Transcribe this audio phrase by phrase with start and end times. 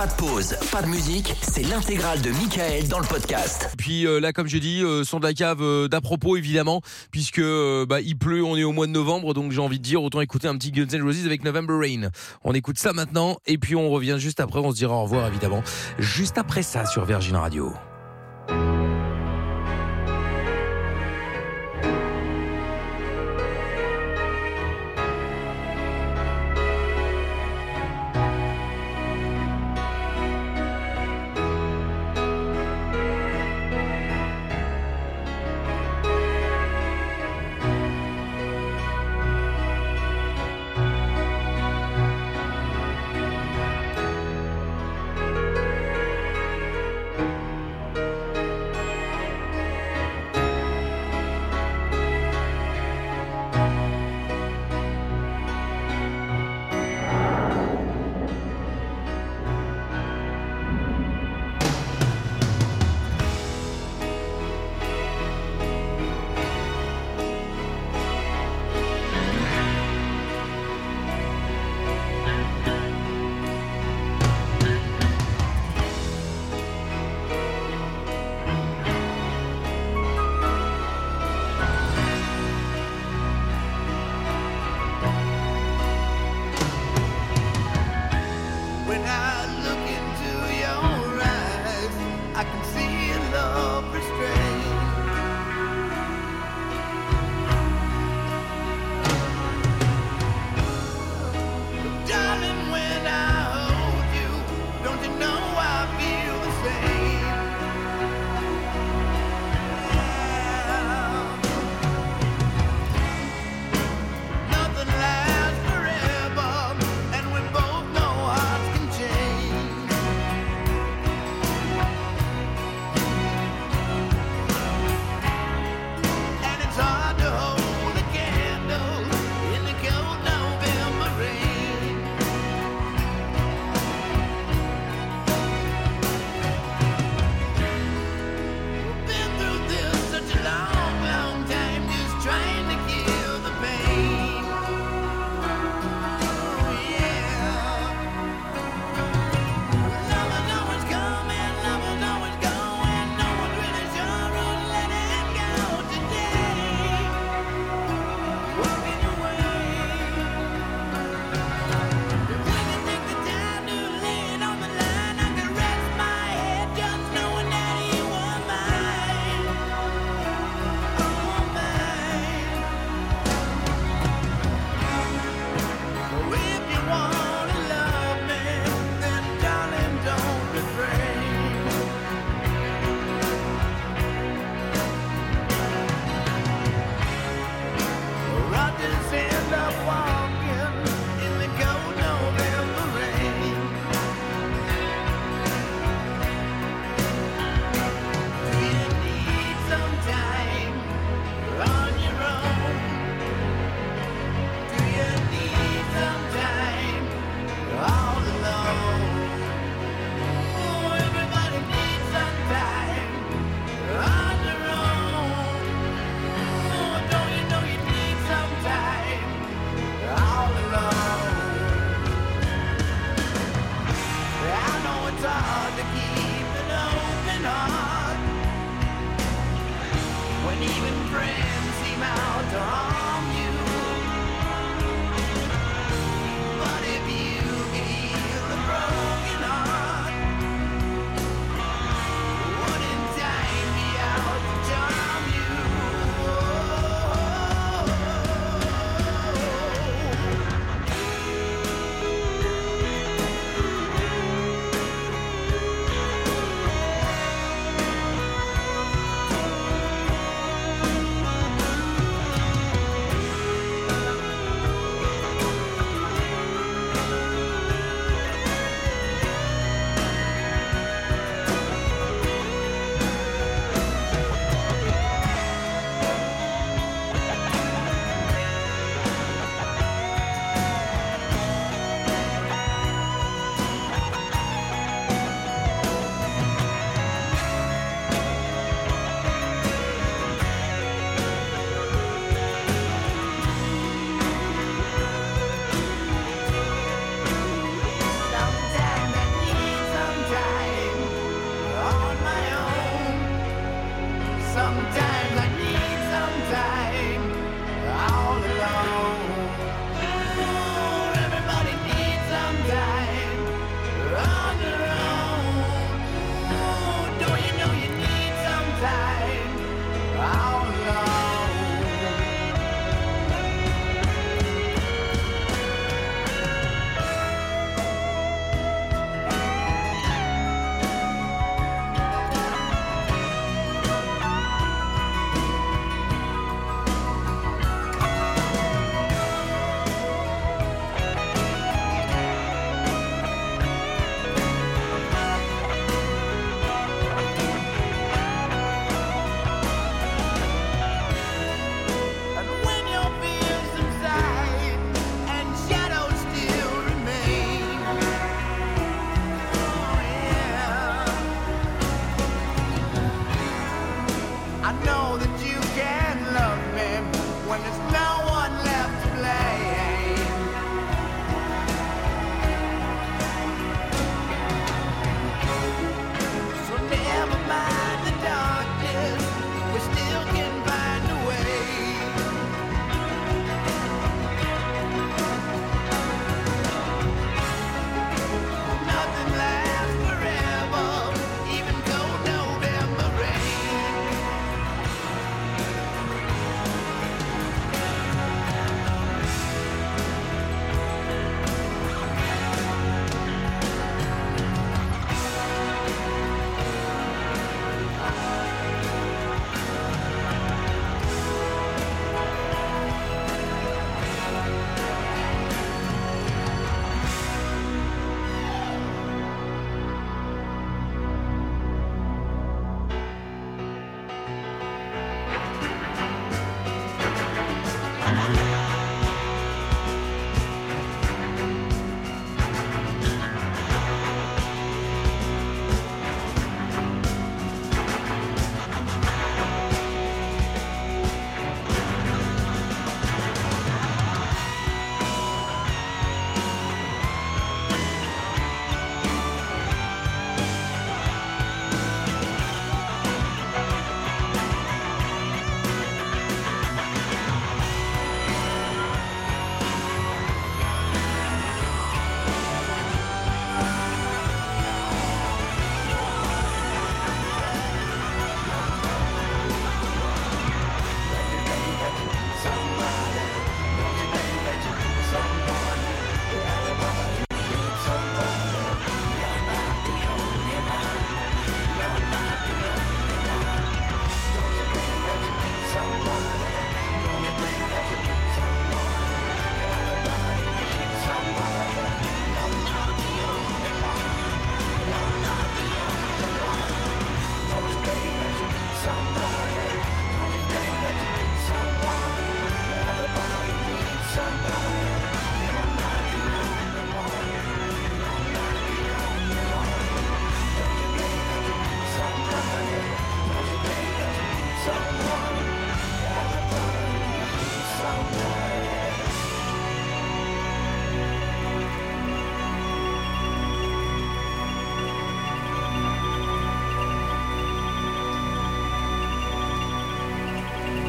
[0.00, 3.68] Pas de pause, pas de musique, c'est l'intégrale de Michael dans le podcast.
[3.76, 6.80] Puis euh, là, comme je dis, euh, son de la cave euh, d'à propos évidemment,
[7.10, 10.02] puisque bah, il pleut, on est au mois de novembre, donc j'ai envie de dire
[10.02, 12.08] autant écouter un petit Guns N' Roses avec November Rain.
[12.44, 15.28] On écoute ça maintenant, et puis on revient juste après, on se dira au revoir
[15.28, 15.62] évidemment.
[15.98, 17.70] Juste après ça sur Virgin Radio.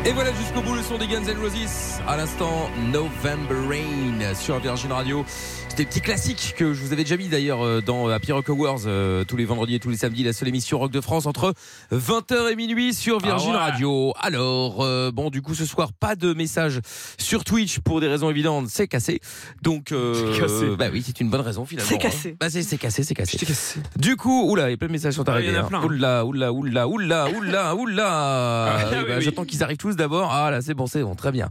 [0.03, 2.01] Et voilà jusqu'au bout le son des Guns N' Roses.
[2.08, 5.24] À l'instant, November Rain sur Virgin Radio.
[5.70, 8.79] C'était petit classique que je vous avais déjà mis d'ailleurs euh, dans Happy Rock Awards
[8.88, 11.53] euh, tous les vendredis et tous les samedis, la seule émission rock de France entre
[11.93, 13.72] 20h et minuit sur Virgin Ah ouais.
[13.72, 14.13] Radio.
[14.20, 16.81] Alors, euh, bon, du coup, ce soir, pas de message
[17.17, 19.22] sur Twitch pour des raisons évidentes, c'est cassé.
[19.62, 20.65] Donc, euh, C'est cassé.
[20.77, 21.89] bah oui, c'est une bonne raison finalement.
[21.89, 22.29] C'est cassé.
[22.31, 22.38] hein.
[22.41, 23.38] Bah c'est c'est cassé, c'est cassé.
[23.38, 23.79] Cassé.
[23.96, 25.58] Du coup, oula, il y a plein de messages sont Ah, il y arrivés.
[25.60, 25.70] en a hein.
[25.70, 25.84] plein.
[25.86, 28.08] Oula, oula, oula, oula, oula, oula.
[28.10, 29.24] Ah, Eh ben, oui.
[29.24, 30.31] J'attends qu'ils arrivent tous d'abord.
[30.31, 31.50] Ah là, c'est bon, c'est bon, très bien.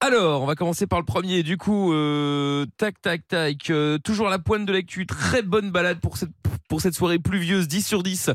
[0.00, 1.42] Alors, on va commencer par le premier.
[1.42, 3.70] Du coup, euh, tac, tac, tac.
[3.70, 5.06] euh, toujours à la pointe de l'actu.
[5.06, 6.30] Très bonne balade pour cette,
[6.68, 7.66] pour cette soirée pluvieuse.
[7.66, 8.30] 10 sur 10.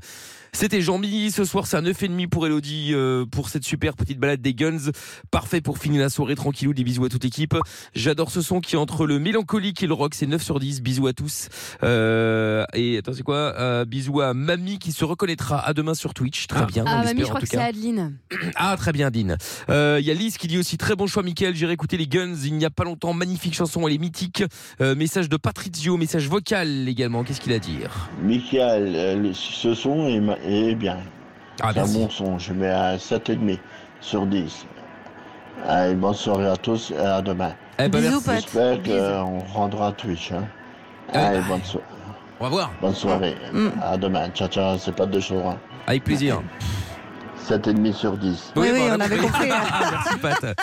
[0.53, 1.31] C'était Jean-Mi.
[1.31, 4.89] Ce soir, c'est un 9,5 pour Elodie euh, pour cette super petite balade des Guns.
[5.29, 6.73] Parfait pour finir la soirée tranquillou.
[6.73, 7.55] Des bisous à toute l'équipe.
[7.93, 10.13] J'adore ce son qui est entre le mélancolique et le rock.
[10.15, 10.81] C'est 9 sur 10.
[10.81, 11.47] Bisous à tous.
[11.83, 13.85] Euh, et attends, c'est quoi?
[13.85, 16.47] Bisous à Mamie qui se reconnaîtra à demain sur Twitch.
[16.47, 16.65] Très Ah.
[16.65, 16.83] bien.
[16.85, 17.57] on Ah, mamie, je crois que c'est.
[17.57, 18.17] Adeline.
[18.55, 19.09] Ah, très bien.
[19.69, 21.55] Euh, Il y a Lise qui dit aussi très bon choix, Mickaël.
[21.55, 22.35] J'irai écouter les Guns.
[22.45, 24.43] Il n'y a pas longtemps, magnifique chanson, elle est mythique.
[24.81, 27.23] Euh, message de Patrizio, message vocal également.
[27.23, 28.09] Qu'est-ce qu'il a à dire?
[28.23, 30.97] Michael, euh, ce son est, ma- est bien.
[31.61, 32.39] Ah, C'est un bon son.
[32.39, 33.59] Je mets un 7,5
[33.99, 34.65] sur 10.
[35.67, 37.53] Allez, bonne soirée à tous et à demain.
[37.77, 38.01] Eh ben.
[38.01, 40.31] J'espère qu'on rendra Twitch.
[40.31, 40.45] Hein.
[41.13, 41.45] Ah, Allez, bah.
[41.49, 41.81] bonne, so-
[42.39, 42.71] On va voir.
[42.81, 43.35] bonne soirée.
[43.53, 43.67] Mm.
[43.83, 44.29] À demain.
[44.29, 44.77] Ciao, ciao.
[44.79, 45.45] C'est pas de jour.
[45.47, 45.57] Hein.
[45.85, 46.41] Avec plaisir.
[47.47, 48.53] 7,5 sur 10.
[48.55, 49.47] Oui, oui, on avait compris.
[49.91, 50.57] Merci, Pat.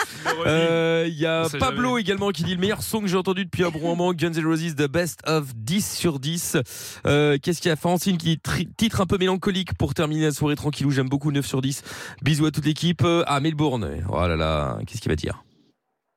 [0.45, 2.01] Euh, Il y a Pablo jamais.
[2.01, 4.45] également qui dit le meilleur son que j'ai entendu depuis un bon moment, Guns N'
[4.45, 6.57] Roses, The Best of 10 sur 10.
[7.05, 8.39] Euh, Qu'est-ce qu'il y a Francine qui dit
[8.77, 11.83] titre un peu mélancolique pour terminer la soirée tranquillou, j'aime beaucoup 9 sur 10.
[12.21, 13.01] Bisous à toute l'équipe.
[13.03, 14.03] Euh, Ah, Melbourne.
[14.09, 15.43] Oh là là, qu'est-ce qu'il va dire?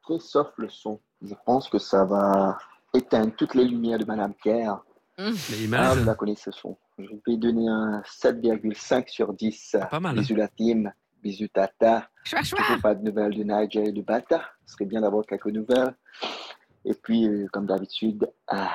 [0.04, 1.00] Très soft le son.
[1.24, 2.58] Je pense que ça va
[2.94, 4.78] éteindre toutes les lumières de Madame Pierre.
[5.18, 6.76] Mais il est Ah, vous la connaissez ce son.
[7.02, 9.76] Je vais donner un 7,5 sur 10.
[9.90, 10.16] Pas mal.
[10.16, 10.92] Bisous la team,
[11.22, 12.08] bisous Tata.
[12.24, 12.60] Choua, choua.
[12.62, 14.42] Toujours pas de nouvelles de Nigel et de Bata.
[14.66, 15.94] Ce serait bien d'avoir quelques nouvelles.
[16.84, 18.70] Et puis, euh, comme d'habitude, ah,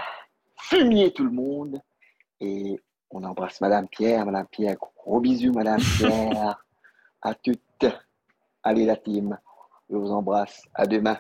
[0.60, 1.80] fumier tout le monde.
[2.40, 2.80] Et
[3.12, 4.26] on embrasse Madame Pierre.
[4.26, 6.64] Madame Pierre, gros bisous Madame Pierre.
[7.22, 7.62] à toutes.
[8.64, 9.38] Allez la team,
[9.90, 10.62] je vous embrasse.
[10.74, 11.18] À demain.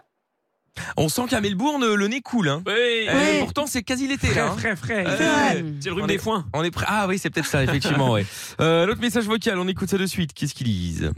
[0.98, 2.50] On sent qu'à Melbourne, le nez coule.
[2.50, 2.63] Hein.
[2.65, 2.74] Oui.
[2.74, 3.39] Euh, Oui.
[3.39, 4.27] Pourtant, c'est quasi l'été.
[4.27, 4.57] Frais, Là, hein.
[4.57, 5.03] frais, frais.
[5.07, 6.46] Euh, C'est le rhume est- des foins.
[6.53, 6.86] On est prêt.
[6.88, 8.12] Ah oui, c'est peut-être ça, effectivement.
[8.12, 8.25] ouais.
[8.60, 10.34] Euh, L'autre message vocal, on écoute ça de suite.
[10.34, 11.12] Qu'est-ce qu'ils disent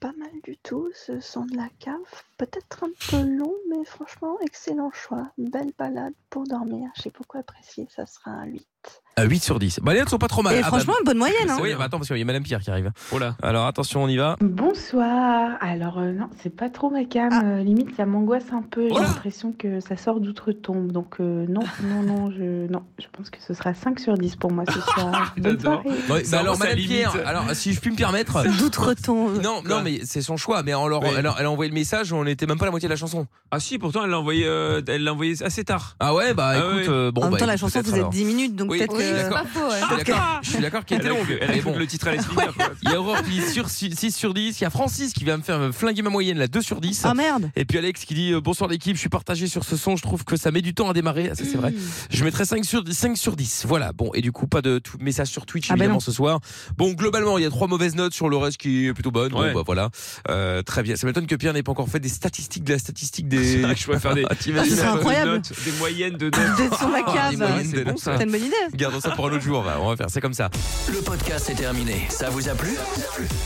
[0.00, 1.94] Pas mal du tout, ce son de la cave.
[2.38, 5.28] Peut-être un peu long, mais franchement, excellent choix.
[5.38, 6.88] Belle balade pour dormir.
[7.02, 8.66] J'ai beaucoup apprécié, ça sera un 8.
[9.16, 9.80] À 8 sur 10.
[9.82, 10.54] Bah, les notes sont pas trop mal.
[10.54, 11.48] Et Ah, bah, franchement, bonne moyenne.
[11.48, 11.58] Hein.
[11.62, 12.90] oui, bah, attends, parce qu'il y a Madame Pierre qui arrive.
[13.12, 13.36] Oh là.
[13.42, 14.36] Alors attention, on y va.
[14.40, 15.52] Bonsoir.
[15.60, 17.28] Alors euh, non, c'est pas trop ma cam.
[17.32, 17.42] Ah.
[17.44, 18.88] Euh, limite, ça m'angoisse un peu.
[18.88, 20.90] J'ai Oh l'impression que ça sort d'outre-tombe.
[20.92, 24.36] Donc euh, non, non, non, je non, je pense que ce sera 5 sur 10
[24.36, 25.32] pour moi ce soir.
[25.36, 25.82] Bonne J'adore.
[25.82, 25.98] soirée.
[26.08, 26.90] Bah, alors, Madame limite.
[26.92, 28.42] Pierre, alors si je puis me permettre.
[28.58, 29.40] D'outre-tombe.
[29.42, 30.62] Non, non, mais c'est son choix.
[30.64, 31.10] Mais alors, Oui.
[31.16, 32.92] elle, a, elle a envoyé le message, on n'était même pas à la moitié de
[32.92, 33.26] la chanson.
[33.50, 35.96] Ah si, pourtant elle l'a envoyé, euh, elle l'a envoyé assez tard.
[36.00, 36.84] Ah ouais, bah Ah écoute, ouais.
[36.88, 38.10] euh, bon, en même bah, temps, la chanson faisait alors.
[38.10, 39.44] 10 minutes, donc peut-être je suis d'accord.
[39.54, 39.80] Ouais.
[39.80, 41.38] Je suis d'accord, je suis d'accord qu'elle Elle était longue.
[41.40, 41.76] elle bon.
[41.78, 42.44] le titre à quoi.
[42.82, 44.60] Il y a Aurore qui dit sur 6, sur 10.
[44.60, 47.02] Il y a Francis qui vient me faire flinguer ma moyenne, là, 2 sur 10.
[47.04, 47.50] Ah merde.
[47.56, 50.02] Et puis Alex qui dit euh, bonsoir l'équipe, je suis partagé sur ce son, je
[50.02, 51.70] trouve que ça met du temps à démarrer, Ah, ça c'est vrai.
[51.70, 51.76] Mmh.
[52.10, 53.64] Je mettrais 5 sur 10, 5 sur 10.
[53.66, 53.92] Voilà.
[53.92, 56.40] Bon, et du coup pas de tout message sur Twitch Ah ben évidemment ce soir.
[56.76, 59.32] Bon, globalement, il y a trois mauvaises notes sur le reste qui est plutôt bonne.
[59.34, 59.52] Ouais.
[59.52, 59.90] Bon bah voilà.
[60.28, 60.96] Euh, très bien.
[60.96, 63.58] Ça m'étonne que Pierre n'ait pas encore fait des statistiques de la statistique des C'est
[63.58, 65.30] vrai que je pourrais faire des, Ah, serait des incroyable.
[65.32, 66.34] notes, des moyennes de notes.
[66.58, 67.30] D'être sur la Ah, cave.
[67.32, 67.98] des moyennes c'est de bon, notes.
[67.98, 68.16] ça.
[68.18, 68.54] C'est une bonne idée.
[69.00, 70.48] Ça pour un autre jour, on va, on va faire, c'est comme ça.
[70.92, 72.06] Le podcast est terminé.
[72.08, 72.76] Ça vous a plu?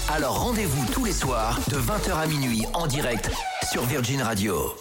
[0.08, 3.30] Alors rendez-vous tous les soirs de 20h à minuit en direct
[3.72, 4.74] sur Virgin Radio.